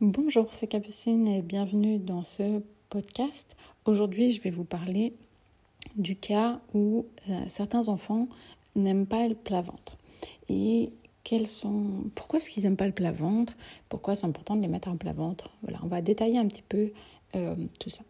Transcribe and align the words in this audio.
Bonjour, 0.00 0.52
c'est 0.52 0.68
Capucine 0.68 1.26
et 1.26 1.42
bienvenue 1.42 1.98
dans 1.98 2.22
ce 2.22 2.62
podcast. 2.88 3.56
Aujourd'hui, 3.84 4.30
je 4.30 4.40
vais 4.40 4.50
vous 4.50 4.62
parler 4.62 5.12
du 5.96 6.14
cas 6.14 6.60
où 6.72 7.06
euh, 7.28 7.32
certains 7.48 7.88
enfants 7.88 8.28
n'aiment 8.76 9.08
pas 9.08 9.26
le 9.26 9.34
plat-ventre. 9.34 9.96
Et 10.48 10.92
quels 11.24 11.48
sont 11.48 12.04
pourquoi 12.14 12.38
est-ce 12.38 12.48
qu'ils 12.48 12.62
n'aiment 12.62 12.76
pas 12.76 12.86
le 12.86 12.92
plat-ventre? 12.92 13.54
Pourquoi 13.88 14.14
c'est 14.14 14.26
important 14.26 14.54
de 14.54 14.62
les 14.62 14.68
mettre 14.68 14.86
en 14.86 14.96
plat-ventre? 14.96 15.50
Voilà, 15.62 15.80
on 15.82 15.88
va 15.88 16.00
détailler 16.00 16.38
un 16.38 16.46
petit 16.46 16.62
peu 16.62 16.92
euh, 17.34 17.56
tout 17.80 17.90
ça. 17.90 18.04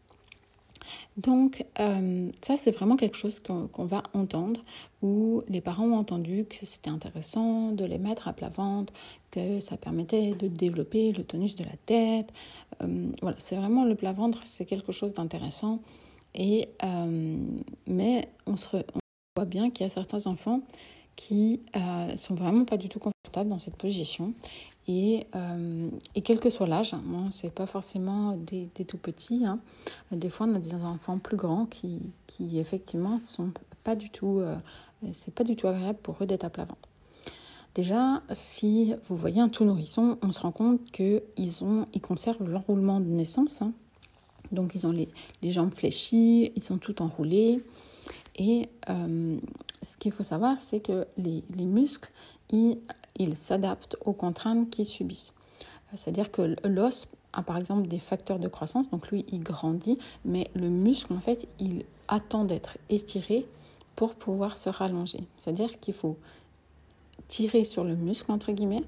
Donc, 1.16 1.64
euh, 1.80 2.30
ça, 2.43 2.57
c'est 2.57 2.71
vraiment 2.71 2.96
quelque 2.96 3.16
chose 3.16 3.41
qu'on 3.41 3.84
va 3.84 4.02
entendre, 4.14 4.62
où 5.03 5.43
les 5.48 5.61
parents 5.61 5.86
ont 5.86 5.96
entendu 5.96 6.45
que 6.45 6.66
c'était 6.66 6.91
intéressant 6.91 7.72
de 7.72 7.84
les 7.84 7.98
mettre 7.98 8.29
à 8.29 8.32
plat 8.32 8.50
ventre, 8.50 8.93
que 9.30 9.61
ça 9.61 9.77
permettait 9.77 10.32
de 10.32 10.48
développer 10.48 11.12
le 11.12 11.25
tonus 11.25 11.54
de 11.57 11.64
la 11.64 11.77
tête. 11.86 12.32
Euh, 12.82 13.07
voilà, 13.22 13.36
c'est 13.40 13.57
vraiment 13.57 13.85
le 13.85 13.95
plat 13.95 14.12
ventre, 14.12 14.40
c'est 14.45 14.64
quelque 14.64 14.93
chose 14.93 15.12
d'intéressant. 15.12 15.81
Euh, 16.39 17.36
mais 17.86 18.29
on, 18.46 18.57
se 18.57 18.76
on 18.76 19.00
voit 19.36 19.45
bien 19.45 19.70
qu'il 19.70 19.84
y 19.84 19.86
a 19.86 19.90
certains 19.90 20.26
enfants 20.26 20.61
qui 21.17 21.61
sont 22.17 22.34
vraiment 22.34 22.64
pas 22.64 22.76
du 22.76 22.89
tout 22.89 23.00
confortables 23.00 23.50
dans 23.50 23.59
cette 23.59 23.76
position 23.76 24.34
et, 24.88 25.26
euh, 25.36 25.90
et, 26.14 26.22
quel 26.22 26.40
que 26.40 26.48
soit 26.48 26.66
l'âge, 26.66 26.94
hein, 26.94 27.28
c'est 27.30 27.52
pas 27.52 27.66
forcément 27.66 28.36
des, 28.36 28.68
tout 28.86 28.96
petits. 28.96 29.44
Hein. 29.44 29.61
Des 30.11 30.30
fois, 30.30 30.46
on 30.46 30.54
a 30.54 30.58
des 30.58 30.74
enfants 30.74 31.18
plus 31.18 31.36
grands 31.36 31.66
qui, 31.66 32.00
qui 32.27 32.58
effectivement, 32.58 33.19
sont 33.19 33.52
pas 33.84 33.94
du 33.94 34.08
tout, 34.08 34.38
euh, 34.38 34.56
c'est 35.12 35.34
pas 35.34 35.44
du 35.44 35.56
tout 35.56 35.69
agréable 35.69 35.98
pour 36.02 36.16
eux 36.22 36.27
d'être 36.27 36.44
à 36.44 36.50
plat 36.50 36.64
ventre. 36.64 36.88
Déjà, 37.74 38.22
si 38.33 38.94
vous 39.08 39.16
voyez 39.16 39.42
un 39.42 39.50
tout 39.50 39.66
nourrisson, 39.66 40.16
on 40.22 40.33
se 40.33 40.41
rend 40.41 40.52
compte 40.52 40.83
qu'ils 40.91 41.22
ils 41.36 42.00
conservent 42.00 42.48
l'enroulement 42.48 42.98
de 42.98 43.06
naissance. 43.06 43.61
Hein. 43.61 43.72
Donc, 44.52 44.75
ils 44.75 44.86
ont 44.86 44.91
les, 44.91 45.11
les, 45.42 45.52
jambes 45.52 45.75
fléchies, 45.75 46.50
ils 46.56 46.62
sont 46.62 46.78
tout 46.78 47.02
enroulés. 47.02 47.62
Et 48.36 48.70
euh, 48.89 49.36
ce 49.83 49.97
qu'il 49.98 50.12
faut 50.12 50.23
savoir, 50.23 50.62
c'est 50.62 50.80
que 50.80 51.06
les, 51.19 51.45
les 51.55 51.67
muscles, 51.67 52.11
ils, 52.50 52.78
ils 53.19 53.36
s'adaptent 53.36 53.97
aux 54.05 54.12
contraintes 54.12 54.70
qu'ils 54.70 54.86
subissent. 54.86 55.34
C'est-à-dire 55.94 56.30
que 56.30 56.56
l'os 56.64 57.08
a 57.33 57.42
par 57.42 57.56
exemple 57.56 57.88
des 57.88 57.98
facteurs 57.98 58.38
de 58.38 58.48
croissance, 58.48 58.91
donc 58.91 59.08
lui 59.08 59.24
il 59.33 59.41
grandit, 59.41 59.98
mais 60.24 60.50
le 60.55 60.69
muscle 60.69 61.12
en 61.12 61.20
fait 61.20 61.48
il 61.58 61.84
attend 62.08 62.44
d'être 62.44 62.78
étiré 62.91 63.46
pour 63.96 64.14
pouvoir 64.14 64.56
se 64.56 64.69
rallonger. 64.69 65.27
C'est-à-dire 65.36 65.80
qu'il 65.80 65.94
faut 65.94 66.16
tirer 67.28 67.64
sur 67.64 67.84
le 67.84 67.96
muscle 67.96 68.30
entre 68.30 68.52
guillemets 68.52 68.84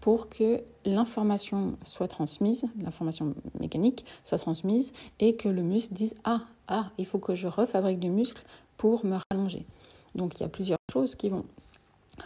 pour 0.00 0.28
que 0.28 0.62
l'information 0.84 1.76
soit 1.84 2.08
transmise, 2.08 2.66
l'information 2.82 3.34
mécanique 3.58 4.04
soit 4.24 4.38
transmise 4.38 4.92
et 5.18 5.36
que 5.36 5.48
le 5.48 5.62
muscle 5.62 5.94
dise 5.94 6.14
ah 6.24 6.42
ah 6.68 6.90
il 6.98 7.06
faut 7.06 7.18
que 7.18 7.34
je 7.34 7.48
refabrique 7.48 8.00
du 8.00 8.10
muscle 8.10 8.42
pour 8.76 9.04
me 9.04 9.18
rallonger. 9.30 9.64
Donc 10.14 10.38
il 10.38 10.42
y 10.42 10.46
a 10.46 10.48
plusieurs 10.48 10.78
choses 10.92 11.14
qui 11.14 11.28
vont 11.28 11.44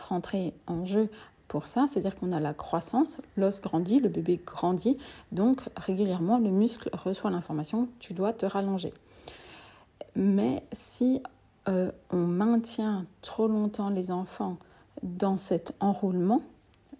rentrer 0.09 0.55
en 0.67 0.85
jeu 0.85 1.09
pour 1.49 1.67
ça, 1.67 1.87
c'est-à-dire 1.89 2.15
qu'on 2.17 2.33
a 2.33 2.41
la 2.41 2.55
croissance, 2.55 3.21
l'os 3.37 3.61
grandit, 3.61 4.01
le 4.01 4.11
bébé 4.11 4.41
grandit, 4.45 4.99
donc 5.33 5.63
régulièrement 5.77 6.39
le 6.39 6.51
muscle 6.51 6.91
reçoit 6.93 7.31
l'information, 7.31 7.89
tu 7.99 8.13
dois 8.13 8.35
te 8.35 8.45
rallonger. 8.45 8.93
Mais 10.15 10.63
si 10.73 11.23
euh, 11.69 11.91
on 12.11 12.19
maintient 12.19 13.07
trop 13.23 13.49
longtemps 13.49 13.89
les 13.89 14.11
enfants 14.11 14.59
dans 15.03 15.37
cet 15.39 15.75
enroulement 15.81 16.43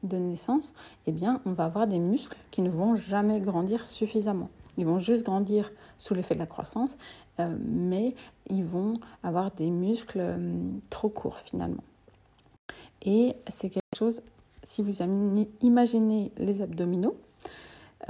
de 0.03 0.17
naissance, 0.17 0.73
eh 1.07 1.13
bien 1.13 1.41
on 1.45 1.53
va 1.53 1.67
avoir 1.67 1.87
des 1.87 1.99
muscles 1.99 2.39
qui 2.51 2.63
ne 2.63 2.71
vont 2.71 2.97
jamais 2.97 3.41
grandir 3.41 3.87
suffisamment. 3.87 4.49
Ils 4.79 4.87
vont 4.87 5.01
juste 5.01 5.25
grandir 5.25 5.71
sous 5.99 6.15
l'effet 6.15 6.35
de 6.35 6.39
la 6.39 6.47
croissance, 6.47 6.97
euh, 7.41 7.55
mais 7.67 8.15
ils 8.49 8.65
vont 8.65 8.95
avoir 9.23 9.51
des 9.51 9.71
muscles 9.71 10.21
euh, 10.21 10.53
trop 10.89 11.09
courts 11.09 11.39
finalement. 11.39 11.83
Et 13.03 13.37
c'est 13.49 13.71
quelque 13.71 13.97
chose 13.97 14.23
si 14.63 14.83
vous 14.83 15.03
imaginez 15.61 16.33
les 16.37 16.63
abdominaux, 16.63 17.17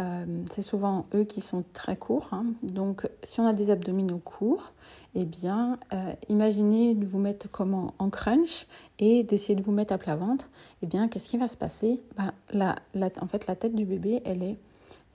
euh, 0.01 0.45
c'est 0.51 0.63
souvent 0.63 1.07
eux 1.15 1.25
qui 1.25 1.41
sont 1.41 1.65
très 1.73 1.97
courts. 1.97 2.29
Hein. 2.33 2.47
Donc, 2.63 3.09
si 3.23 3.41
on 3.41 3.47
a 3.47 3.53
des 3.53 3.71
abdominaux 3.71 4.19
courts, 4.19 4.73
eh 5.15 5.25
bien, 5.25 5.77
euh, 5.93 6.13
imaginez 6.29 6.95
de 6.95 7.05
vous 7.05 7.19
mettre 7.19 7.51
comment 7.51 7.95
en 7.99 8.11
crunch 8.11 8.67
et 8.99 9.25
d'essayer 9.25 9.55
de 9.55 9.63
vous 9.63 9.73
mettre 9.73 9.93
à 9.93 9.99
plat 9.99 10.17
ventre. 10.17 10.51
Eh 10.83 10.87
bien, 10.87 11.09
qu'est-ce 11.09 11.29
qui 11.29 11.39
va 11.39 11.49
se 11.49 11.57
passer? 11.57 12.01
Ben, 12.17 12.33
la, 12.51 12.77
en 13.21 13.27
fait, 13.27 13.47
la 13.47 13.57
tête 13.57 13.75
du 13.75 13.85
bébé, 13.85 14.23
elle 14.25 14.43
est, 14.43 14.59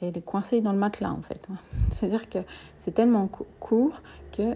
elle 0.01 0.17
est 0.17 0.25
coincée 0.25 0.59
dans 0.59 0.73
le 0.73 0.79
matelas, 0.79 1.11
en 1.11 1.21
fait. 1.21 1.47
Hein. 1.51 1.57
C'est-à-dire 1.91 2.29
que 2.29 2.39
c'est 2.75 2.93
tellement 2.93 3.29
court 3.59 4.01
que 4.31 4.55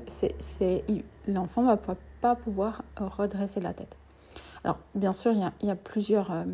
l'enfant 1.28 1.62
ne 1.62 1.68
va 1.68 1.78
pas 2.22 2.36
pouvoir 2.36 2.84
redresser 2.98 3.62
la 3.62 3.74
tête. 3.74 3.98
Alors, 4.64 4.80
bien 4.96 5.14
sûr, 5.14 5.32
il 5.34 5.68
y 5.68 5.72
a, 5.72 5.76
plusieurs 5.76 6.32
euh, 6.32 6.46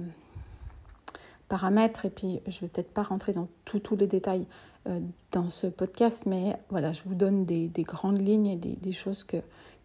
paramètres, 1.48 2.06
et 2.06 2.10
puis 2.10 2.42
je 2.48 2.58
ne 2.58 2.62
vais 2.62 2.68
peut-être 2.68 2.94
pas 2.94 3.04
rentrer 3.04 3.34
dans 3.34 3.48
tous 3.66 3.96
les 3.96 4.08
détails 4.08 4.46
euh, 4.88 5.00
dans 5.32 5.50
ce 5.50 5.68
podcast, 5.68 6.26
mais 6.26 6.58
voilà, 6.70 6.94
je 6.94 7.04
vous 7.06 7.16
donne 7.16 7.46
des, 7.46 7.68
des 7.68 7.84
grandes 7.84 8.20
lignes 8.20 8.48
et 8.48 8.56
des, 8.56 8.76
des 8.76 8.94
choses 8.94 9.24
que, 9.24 9.38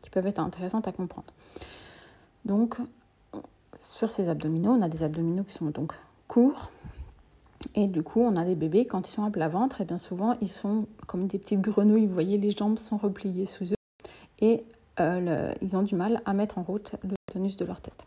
qui 0.03 0.11
peuvent 0.11 0.27
être 0.27 0.41
intéressantes 0.41 0.89
à 0.89 0.93
comprendre. 0.93 1.33
Donc, 2.45 2.79
sur 3.81 4.11
ces 4.11 4.29
abdominaux, 4.29 4.73
on 4.73 4.83
a 4.83 4.89
des 4.89 5.03
abdominaux 5.03 5.45
qui 5.45 5.53
sont 5.53 5.67
donc 5.67 5.93
courts, 6.27 6.71
et 7.75 7.87
du 7.87 8.03
coup, 8.03 8.21
on 8.21 8.37
a 8.37 8.45
des 8.45 8.55
bébés, 8.55 8.87
quand 8.87 9.09
ils 9.09 9.13
sont 9.13 9.25
à 9.25 9.31
plat 9.31 9.49
ventre, 9.49 9.81
et 9.81 9.85
bien 9.85 9.99
souvent, 9.99 10.37
ils 10.41 10.49
sont 10.49 10.87
comme 11.07 11.27
des 11.27 11.39
petites 11.39 11.61
grenouilles. 11.61 12.07
Vous 12.07 12.15
voyez, 12.15 12.39
les 12.39 12.51
jambes 12.51 12.79
sont 12.79 12.97
repliées 12.97 13.47
sous 13.47 13.65
eux. 13.65 13.77
Et 14.41 14.65
euh, 15.01 15.53
ils 15.61 15.77
ont 15.77 15.83
du 15.83 15.95
mal 15.95 16.23
à 16.25 16.35
mettre 16.35 16.59
en 16.59 16.63
route 16.63 16.97
le 17.03 17.18
de 17.39 17.65
leur 17.65 17.81
tête. 17.81 18.07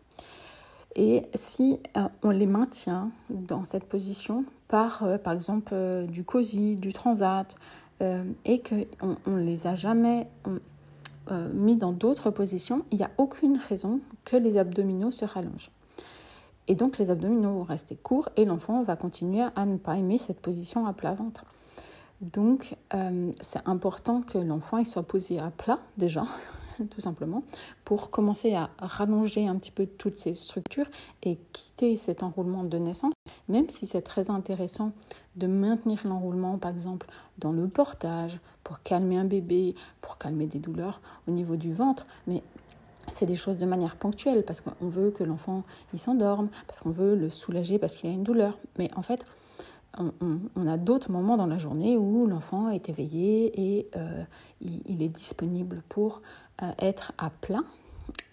Et 0.95 1.23
si 1.33 1.79
euh, 1.95 2.01
on 2.21 2.31
les 2.31 2.45
maintient 2.45 3.11
dans 3.29 3.63
cette 3.63 3.85
position 3.85 4.45
par, 4.67 5.03
euh, 5.03 5.17
par 5.17 5.33
exemple, 5.33 5.71
euh, 5.73 6.05
du 6.05 6.23
cosy, 6.23 6.75
du 6.75 6.93
transat, 6.93 7.55
et 8.45 8.63
qu'on 8.63 9.15
ne 9.27 9.41
les 9.41 9.67
a 9.67 9.75
jamais 9.75 10.27
mis 11.53 11.75
dans 11.75 11.91
d'autres 11.91 12.31
positions, 12.31 12.83
il 12.89 12.97
n'y 12.97 13.03
a 13.03 13.11
aucune 13.19 13.59
raison 13.69 13.99
que 14.25 14.35
les 14.35 14.57
abdominaux 14.57 15.11
se 15.11 15.23
rallongent. 15.23 15.69
Et 16.67 16.73
donc 16.73 16.97
les 16.97 17.11
abdominaux 17.11 17.59
vont 17.59 17.63
rester 17.63 17.95
courts 17.95 18.29
et 18.37 18.45
l'enfant 18.45 18.81
va 18.81 18.95
continuer 18.95 19.43
à 19.55 19.67
ne 19.67 19.77
pas 19.77 19.97
aimer 19.97 20.17
cette 20.17 20.39
position 20.39 20.87
à 20.87 20.93
plat 20.93 21.13
ventre. 21.13 21.45
Donc 22.21 22.75
c'est 23.41 23.67
important 23.67 24.21
que 24.21 24.37
l'enfant 24.37 24.83
soit 24.85 25.03
posé 25.03 25.39
à 25.39 25.49
plat 25.49 25.79
déjà, 25.97 26.23
tout 26.91 27.01
simplement, 27.01 27.43
pour 27.83 28.11
commencer 28.11 28.53
à 28.53 28.69
rallonger 28.77 29.47
un 29.47 29.55
petit 29.55 29.71
peu 29.71 29.87
toutes 29.87 30.19
ces 30.19 30.35
structures 30.35 30.85
et 31.23 31.39
quitter 31.51 31.97
cet 31.97 32.21
enroulement 32.21 32.63
de 32.63 32.77
naissance, 32.77 33.13
même 33.49 33.69
si 33.69 33.87
c'est 33.87 34.03
très 34.03 34.29
intéressant 34.29 34.91
de 35.35 35.47
maintenir 35.47 36.01
l'enroulement, 36.05 36.59
par 36.59 36.71
exemple, 36.71 37.07
dans 37.39 37.51
le 37.51 37.67
portage, 37.67 38.39
pour 38.63 38.83
calmer 38.83 39.17
un 39.17 39.25
bébé, 39.25 39.73
pour 40.01 40.19
calmer 40.19 40.45
des 40.45 40.59
douleurs 40.59 41.01
au 41.27 41.31
niveau 41.31 41.55
du 41.55 41.73
ventre, 41.73 42.05
mais 42.27 42.43
c'est 43.07 43.25
des 43.25 43.35
choses 43.35 43.57
de 43.57 43.65
manière 43.65 43.95
ponctuelle 43.95 44.43
parce 44.45 44.61
qu'on 44.61 44.87
veut 44.87 45.09
que 45.09 45.23
l'enfant 45.23 45.63
s'endorme, 45.95 46.49
parce 46.67 46.81
qu'on 46.81 46.91
veut 46.91 47.15
le 47.15 47.31
soulager 47.31 47.79
parce 47.79 47.95
qu'il 47.95 48.09
a 48.09 48.13
une 48.13 48.23
douleur. 48.23 48.59
Mais 48.77 48.91
en 48.95 49.01
fait, 49.01 49.25
on, 49.97 50.67
a 50.67 50.77
d'autres 50.77 51.11
moments 51.11 51.37
dans 51.37 51.47
la 51.47 51.57
journée 51.57 51.97
où 51.97 52.25
l'enfant 52.27 52.69
est 52.69 52.89
éveillé 52.89 53.77
et 53.77 53.89
euh, 53.95 54.23
il, 54.61 55.01
est 55.01 55.09
disponible 55.09 55.83
pour 55.89 56.21
euh, 56.61 56.71
être 56.79 57.13
à 57.17 57.29
plat. 57.29 57.63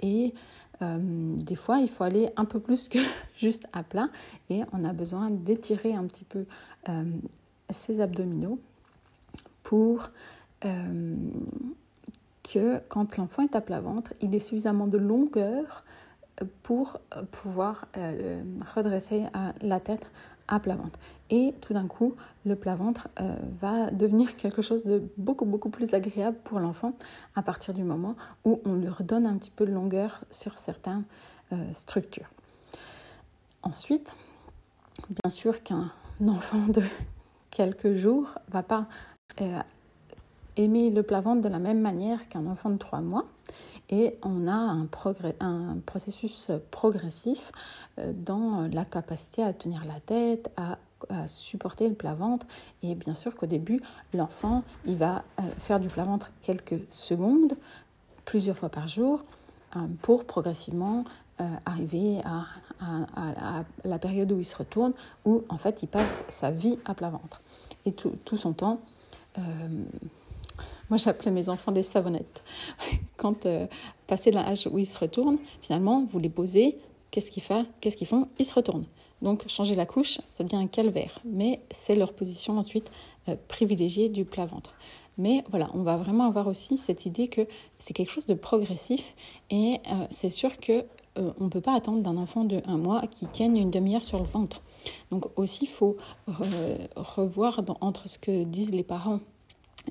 Et 0.01 0.35
euh, 0.83 1.35
des 1.37 1.57
fois, 1.57 1.79
il 1.79 1.89
faut 1.89 2.05
aller 2.05 2.31
un 2.37 2.45
peu 2.45 2.61
plus 2.61 2.89
que 2.89 2.99
juste 3.37 3.67
à 3.73 3.83
plat 3.83 4.09
et 4.51 4.63
on 4.73 4.85
a 4.85 4.93
besoin 4.93 5.31
d'étirer 5.31 5.95
un 5.95 6.05
petit 6.05 6.25
peu 6.25 6.45
ses 7.71 8.01
abdominaux 8.01 8.59
pour 9.63 10.11
que 12.43 12.79
quand 12.89 13.17
l'enfant 13.17 13.43
est 13.43 13.55
à 13.55 13.61
plat 13.61 13.81
ventre, 13.81 14.15
il 14.23 14.35
ait 14.35 14.39
suffisamment 14.39 14.87
de 14.87 14.97
longueur 14.97 15.85
pour 16.63 16.99
pouvoir 17.31 17.89
redresser 18.75 19.25
la 19.61 19.81
tête 19.81 20.09
à 20.49 20.59
plat 20.59 20.75
ventre. 20.75 20.99
Et 21.31 21.55
tout 21.61 21.75
d'un 21.75 21.87
coup, 21.87 22.15
le 22.45 22.57
plat 22.57 22.75
ventre 22.75 23.09
euh, 23.21 23.37
va 23.61 23.91
devenir 23.91 24.37
quelque 24.39 24.63
chose 24.63 24.85
de 24.85 25.03
beaucoup, 25.17 25.45
beaucoup 25.45 25.71
plus 25.71 25.95
agréable 25.95 26.39
pour 26.45 26.59
l'enfant 26.59 26.95
à 27.37 27.43
partir 27.43 27.75
du 27.75 27.85
moment 27.85 28.17
où 28.45 28.61
on 28.65 28.75
lui 28.75 28.89
redonne 28.89 29.27
un 29.27 29.37
petit 29.37 29.51
peu 29.51 29.67
de 29.67 29.73
longueur 29.73 30.25
sur 30.31 30.59
certaines 30.59 31.05
euh, 31.53 31.57
structures. 31.73 32.31
Ensuite, 33.63 34.17
bien 35.11 35.31
sûr 35.31 35.63
qu'un 35.63 35.93
enfant 36.27 36.67
de 36.69 36.83
quelques 37.51 37.95
jours 37.95 38.35
va 38.49 38.63
pas 38.63 38.87
euh, 39.41 39.61
aimer 40.59 40.91
le 40.91 41.03
plat 41.03 41.21
ventre 41.21 41.41
de 41.41 41.49
la 41.49 41.59
même 41.59 41.81
manière 41.81 42.29
qu'un 42.29 42.47
enfant 42.47 42.69
de 42.69 42.77
trois 42.77 43.01
mois. 43.01 43.25
Et 43.91 44.19
on 44.23 44.47
a 44.47 44.53
un, 44.53 44.87
processus 45.87 46.51
progressif 46.71 47.53
euh, 47.99 48.13
dans 48.15 48.69
la 48.71 48.85
capacité 48.85 49.43
à 49.43 49.55
tenir 49.55 49.85
la 49.87 49.99
tête, 50.01 50.51
à 50.57 50.77
supporter 51.27 51.89
le 51.89 51.95
plat-ventre. 51.95 52.45
Et 52.83 52.97
bien 52.97 53.15
sûr 53.15 53.35
qu'au 53.37 53.47
début, 53.47 53.81
l'enfant, 54.13 54.65
il 54.85 54.97
va 54.97 55.23
faire 55.59 55.79
du 55.79 55.87
plat-ventre 55.87 56.33
quelques 56.43 56.81
secondes, 56.91 57.55
plusieurs 58.25 58.57
fois 58.57 58.69
par 58.69 58.89
jour, 58.89 59.23
pour 60.03 60.25
progressivement 60.25 61.05
arriver 61.67 62.21
à, 62.25 63.65
la 63.85 63.99
période 64.01 64.33
où 64.33 64.41
il 64.41 64.45
se 64.45 64.57
retourne, 64.57 64.93
où 65.25 65.45
en 65.49 65.57
fait 65.57 65.85
il 65.85 65.87
passe 65.87 66.25
sa 66.29 66.51
vie 66.51 66.81
à 66.85 66.95
plat 66.95 67.11
ventre. 67.11 67.43
Et 67.87 67.93
tout 67.93 68.37
son 68.37 68.53
temps, 68.53 68.81
moi, 70.91 70.97
j'appelais 70.97 71.31
mes 71.31 71.49
enfants 71.49 71.73
des 71.73 71.83
savonnettes. 71.83 72.43
Quand, 73.17 73.47
euh, 73.47 73.67
passé 74.07 74.31
l'âge 74.31 74.69
où 74.71 74.79
ils 74.79 74.87
se 74.87 74.99
retournent, 74.99 75.39
finalement, 75.63 76.05
vous 76.05 76.19
les 76.19 76.29
posez, 76.29 76.79
qu'est-ce 77.11 77.31
qu'ils 77.31 77.43
font? 77.43 78.29
Ils 78.39 78.45
se 78.45 78.55
retournent. 78.55 78.87
Donc, 79.21 79.49
changer 79.49 79.75
la 79.75 79.87
couche, 79.87 80.21
ça 80.37 80.45
devient 80.45 80.57
un 80.57 80.67
calvaire. 80.67 81.21
Mais 81.25 81.61
c'est 81.71 81.97
leur 81.97 82.13
position 82.13 82.59
ensuite 82.59 82.91
euh, 83.29 83.37
privilégiée 83.49 84.09
du 84.09 84.25
plat-ventre. 84.25 84.75
Mais 85.17 85.45
voilà, 85.51 85.69
on 85.75 85.83
va 85.83 85.97
vraiment 85.97 86.25
avoir 86.27 86.47
aussi 86.47 86.79
cette 86.79 87.05
idée 87.05 87.27
que 87.27 87.47
c'est 87.81 87.93
quelque 87.93 88.13
chose 88.13 88.27
de 88.27 88.35
progressif 88.35 89.17
et 89.51 89.81
euh, 89.91 90.07
c'est 90.11 90.31
sûr 90.31 90.57
que 90.59 90.85
on 91.41 91.47
ne 91.47 91.49
peut 91.49 91.61
pas 91.61 91.75
attendre 91.75 92.01
d'un 92.01 92.17
enfant 92.17 92.45
de 92.45 92.63
un 92.65 92.77
mois 92.77 93.03
qui 93.09 93.27
tienne 93.27 93.57
une 93.57 93.73
demi-heure 93.73 94.05
sur 94.05 94.21
le 94.21 94.25
ventre. 94.25 94.63
Donc 95.11 95.25
aussi, 95.35 95.65
il 95.65 95.69
faut 95.69 95.97
revoir 96.95 97.61
entre 97.81 98.09
ce 98.09 98.21
que 98.21 98.45
disent 98.45 98.71
les 98.71 98.85
parents 98.85 99.19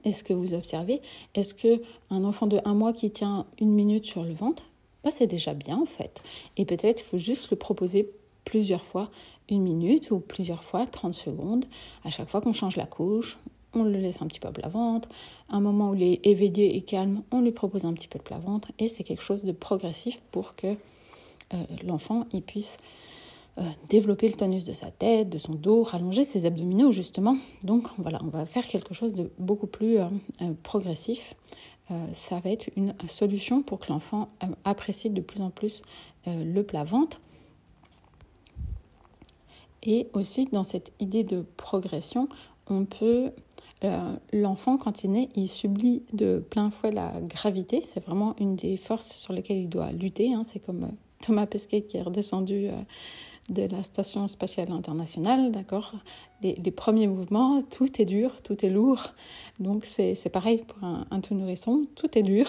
est-ce 0.04 0.24
que 0.24 0.34
vous 0.34 0.54
observez? 0.54 1.02
Est-ce 1.34 1.54
que 1.54 1.82
un 2.10 2.24
enfant 2.24 2.48
de 2.48 2.60
un 2.66 2.74
mois 2.74 2.94
qui 2.94 3.12
tient 3.12 3.46
une 3.60 3.72
minute 3.72 4.06
sur 4.06 4.24
le 4.24 4.34
ventre, 4.34 4.64
bah, 5.04 5.12
c'est 5.12 5.28
déjà 5.28 5.54
bien 5.54 5.78
en 5.78 5.86
fait? 5.86 6.22
Et 6.58 6.66
peut-être 6.66 7.02
il 7.02 7.06
faut 7.06 7.18
juste 7.18 7.50
le 7.52 7.58
proposer 7.58 8.12
plusieurs 8.46 8.86
fois, 8.86 9.10
une 9.50 9.62
minute 9.62 10.12
ou 10.12 10.20
plusieurs 10.20 10.64
fois 10.64 10.86
30 10.86 11.14
secondes. 11.14 11.66
À 12.04 12.10
chaque 12.10 12.30
fois 12.30 12.42
qu'on 12.42 12.54
change 12.54 12.78
la 12.78 12.86
couche, 12.86 13.38
on 13.74 13.84
le 13.84 14.00
laisse 14.00 14.22
un 14.22 14.28
petit 14.28 14.40
peu 14.40 14.52
plat 14.52 14.70
ventre. 14.70 15.10
un 15.50 15.60
moment 15.60 15.92
où 15.92 15.96
il 15.96 16.04
est 16.04 16.26
éveillé 16.26 16.76
et 16.76 16.82
calme, 16.82 17.24
on 17.32 17.42
lui 17.42 17.52
propose 17.52 17.86
un 17.86 17.94
petit 17.94 18.08
peu 18.08 18.20
de 18.20 18.24
plat 18.24 18.40
ventre. 18.40 18.72
Et 18.80 18.88
c'est 18.88 19.04
quelque 19.04 19.24
chose 19.24 19.44
de 19.44 19.52
progressif 19.52 20.20
pour 20.32 20.56
que 20.56 20.68
euh, 21.54 21.64
l'enfant 21.84 22.26
il 22.34 22.42
puisse 22.42 22.78
euh, 23.60 23.64
développer 23.90 24.28
le 24.28 24.36
tonus 24.36 24.66
de 24.66 24.74
sa 24.74 24.92
tête, 24.92 25.30
de 25.30 25.40
son 25.40 25.54
dos, 25.54 25.82
rallonger 25.82 26.26
ses 26.26 26.46
abdominaux 26.46 26.92
justement. 26.92 27.36
Donc 27.64 27.88
voilà, 27.98 28.20
on 28.24 28.28
va 28.28 28.46
faire 28.46 28.68
quelque 28.68 28.94
chose 28.94 29.14
de 29.14 29.32
beaucoup 29.40 29.66
plus 29.66 29.98
euh, 29.98 30.06
euh, 30.44 30.54
progressif. 30.62 31.34
ça 32.14 32.40
va 32.40 32.52
être 32.52 32.70
une 32.76 32.94
solution 33.08 33.64
pour 33.64 33.80
que 33.80 33.92
l'enfant 33.92 34.30
apprécie 34.66 35.10
de 35.10 35.22
plus 35.22 35.42
en 35.42 35.50
plus 35.50 35.82
le 36.26 36.62
plat-ventre. 36.62 37.22
Et 39.84 40.10
aussi 40.12 40.46
dans 40.52 40.66
cette 40.66 40.92
idée 41.00 41.24
de 41.24 41.46
progression, 41.56 42.28
on 42.68 42.84
peut 42.84 43.32
l'enfant, 44.34 44.78
quand 44.78 45.06
il 45.06 45.12
naît, 45.12 45.30
il 45.36 45.48
subit 45.48 46.04
de 46.12 46.40
plein 46.50 46.72
fouet 46.72 46.92
la 46.92 47.22
gravité. 47.22 47.82
C'est 47.86 48.04
vraiment 48.04 48.36
une 48.38 48.58
des 48.58 48.76
forces 48.76 49.14
sur 49.14 49.32
lesquelles 49.32 49.60
il 49.60 49.70
doit 49.70 49.94
lutter. 49.94 50.34
Hein. 50.34 50.42
C'est 50.44 50.60
comme 50.60 50.92
Thomas 51.22 51.46
Pesquet 51.46 51.84
qui 51.84 51.96
est 51.96 52.02
redescendu 52.02 52.70
de 53.50 53.64
la 53.64 53.82
Station 53.84 54.28
spatiale 54.28 54.72
internationale, 54.72 55.52
d'accord 55.52 55.94
les, 56.42 56.72
premiers 56.72 57.08
mouvements, 57.08 57.62
tout 57.62 58.02
est 58.02 58.06
dur, 58.06 58.42
tout 58.42 58.66
est 58.66 58.70
lourd. 58.70 59.14
Donc 59.60 59.86
c'est 59.86 60.30
pareil 60.32 60.64
pour 60.68 60.84
un, 60.84 61.22
tout 61.22 61.34
nourrisson, 61.34 61.88
tout 61.96 62.18
est 62.18 62.24
dur. 62.24 62.48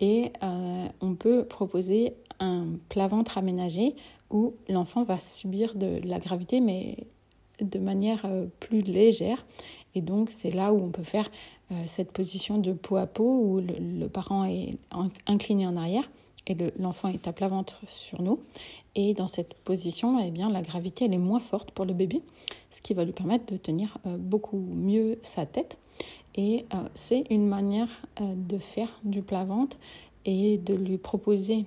Et 0.00 0.32
euh, 0.42 0.86
on 1.00 1.14
peut 1.14 1.44
proposer 1.44 2.14
un 2.40 2.66
plat-ventre 2.88 3.38
aménagé 3.38 3.94
où 4.30 4.54
l'enfant 4.68 5.04
va 5.04 5.18
subir 5.18 5.74
de 5.76 6.00
la 6.04 6.18
gravité, 6.18 6.60
mais 6.60 6.96
de 7.60 7.78
manière 7.78 8.22
euh, 8.24 8.46
plus 8.58 8.80
légère. 8.80 9.46
Et 9.94 10.00
donc 10.00 10.30
c'est 10.30 10.50
là 10.50 10.72
où 10.72 10.82
on 10.82 10.90
peut 10.90 11.04
faire 11.04 11.30
euh, 11.70 11.74
cette 11.86 12.10
position 12.10 12.58
de 12.58 12.72
peau 12.72 12.96
à 12.96 13.06
peau 13.06 13.38
où 13.38 13.60
le 13.60 14.08
parent 14.08 14.44
est 14.44 14.76
incliné 15.26 15.66
en 15.66 15.76
arrière 15.76 16.10
et 16.46 16.56
l'enfant 16.78 17.08
est 17.08 17.26
à 17.26 17.32
plat 17.32 17.48
ventre 17.48 17.80
sur 17.86 18.22
nous. 18.22 18.40
Et 18.94 19.14
dans 19.14 19.26
cette 19.26 19.54
position, 19.54 20.20
eh 20.20 20.30
bien, 20.30 20.50
la 20.50 20.62
gravité 20.62 21.06
elle 21.06 21.14
est 21.14 21.18
moins 21.18 21.40
forte 21.40 21.70
pour 21.70 21.84
le 21.84 21.94
bébé, 21.94 22.22
ce 22.70 22.80
qui 22.80 22.94
va 22.94 23.04
lui 23.04 23.12
permettre 23.12 23.46
de 23.52 23.56
tenir 23.56 23.98
euh, 24.06 24.16
beaucoup 24.18 24.58
mieux 24.58 25.18
sa 25.22 25.46
tête. 25.46 25.78
Et 26.36 26.66
euh, 26.74 26.88
c'est 26.94 27.24
une 27.30 27.46
manière 27.46 27.88
euh, 28.20 28.34
de 28.36 28.58
faire 28.58 29.00
du 29.04 29.22
plat 29.22 29.44
ventre 29.44 29.76
et 30.24 30.58
de 30.58 30.74
lui 30.74 30.98
proposer 30.98 31.66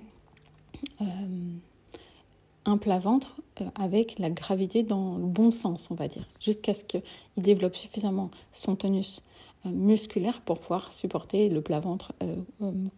un 2.64 2.76
plat 2.76 2.98
ventre 2.98 3.36
avec 3.74 4.18
la 4.18 4.30
gravité 4.30 4.82
dans 4.82 5.16
le 5.16 5.24
bon 5.24 5.50
sens, 5.50 5.90
on 5.90 5.94
va 5.94 6.06
dire, 6.06 6.28
jusqu'à 6.40 6.74
ce 6.74 6.84
qu'il 6.84 7.02
développe 7.36 7.74
suffisamment 7.74 8.30
son 8.52 8.76
tonus 8.76 9.22
musculaire 9.64 10.40
pour 10.40 10.60
pouvoir 10.60 10.92
supporter 10.92 11.48
le 11.48 11.62
plat 11.62 11.80
ventre 11.80 12.12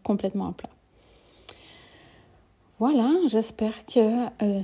complètement 0.03 0.49
à 0.49 0.53
plat. 0.53 0.71
Voilà, 2.81 3.11
j'espère 3.27 3.85
que 3.85 3.99
euh, 4.43 4.62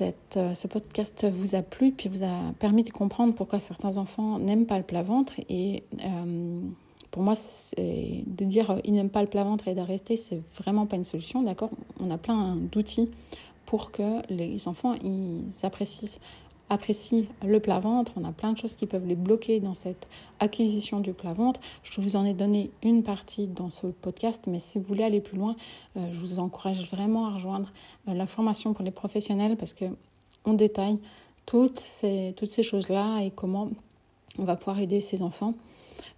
euh, 0.00 0.54
ce 0.54 0.66
podcast 0.66 1.26
vous 1.30 1.54
a 1.54 1.60
plu, 1.60 1.92
puis 1.92 2.08
vous 2.08 2.24
a 2.24 2.54
permis 2.58 2.82
de 2.82 2.88
comprendre 2.88 3.34
pourquoi 3.34 3.60
certains 3.60 3.98
enfants 3.98 4.38
n'aiment 4.38 4.64
pas 4.64 4.78
le 4.78 4.84
plat-ventre. 4.84 5.34
Et 5.50 5.82
euh, 6.02 6.62
pour 7.10 7.22
moi, 7.22 7.34
de 7.76 8.44
dire 8.46 8.80
ils 8.84 8.94
n'aiment 8.94 9.10
pas 9.10 9.20
le 9.20 9.28
plat-ventre 9.28 9.68
et 9.68 9.74
d'arrêter, 9.74 10.16
c'est 10.16 10.40
vraiment 10.56 10.86
pas 10.86 10.96
une 10.96 11.04
solution, 11.04 11.42
d'accord? 11.42 11.68
On 12.00 12.10
a 12.10 12.16
plein 12.16 12.56
d'outils 12.56 13.10
pour 13.66 13.92
que 13.92 14.22
les 14.32 14.66
enfants 14.66 14.94
ils 15.04 15.42
apprécient 15.62 16.08
apprécient 16.70 17.24
le 17.44 17.60
plat-ventre. 17.60 18.12
On 18.16 18.24
a 18.24 18.32
plein 18.32 18.52
de 18.52 18.58
choses 18.58 18.76
qui 18.76 18.86
peuvent 18.86 19.06
les 19.06 19.14
bloquer 19.14 19.60
dans 19.60 19.74
cette 19.74 20.06
acquisition 20.40 21.00
du 21.00 21.12
plat-ventre. 21.12 21.60
Je 21.82 22.00
vous 22.00 22.16
en 22.16 22.24
ai 22.24 22.34
donné 22.34 22.70
une 22.82 23.02
partie 23.02 23.46
dans 23.46 23.70
ce 23.70 23.86
podcast, 23.86 24.44
mais 24.46 24.58
si 24.58 24.78
vous 24.78 24.84
voulez 24.84 25.04
aller 25.04 25.20
plus 25.20 25.36
loin, 25.38 25.56
euh, 25.96 26.08
je 26.12 26.18
vous 26.18 26.38
encourage 26.38 26.90
vraiment 26.90 27.26
à 27.26 27.34
rejoindre 27.34 27.72
euh, 28.08 28.14
la 28.14 28.26
formation 28.26 28.74
pour 28.74 28.84
les 28.84 28.90
professionnels 28.90 29.56
parce 29.56 29.74
que 29.74 29.86
on 30.44 30.54
détaille 30.54 30.98
toutes 31.46 31.80
ces, 31.80 32.34
choses-là 32.62 33.20
et 33.20 33.30
comment 33.30 33.70
on 34.38 34.44
va 34.44 34.56
pouvoir 34.56 34.78
aider 34.78 35.00
ces 35.00 35.22
enfants 35.22 35.54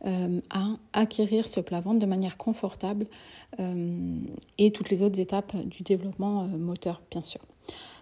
euh, 0.06 0.40
à 0.50 0.66
acquérir 0.92 1.48
ce 1.48 1.60
plat-ventre 1.60 1.98
de 1.98 2.06
manière 2.06 2.36
confortable 2.36 3.06
et 4.58 4.70
toutes 4.70 4.90
les 4.90 5.02
autres 5.02 5.18
étapes 5.18 5.54
du 5.66 5.82
développement 5.82 6.44
moteur, 6.44 7.02
bien 7.10 7.22
sûr. 7.22 7.40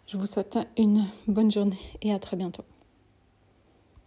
Je 0.08 0.16
vous 0.16 0.24
souhaite 0.24 0.58
une 0.78 1.04
bonne 1.26 1.50
journée 1.50 1.76
et 2.00 2.14
à 2.14 2.18
très 2.18 2.34
bientôt. 2.34 2.64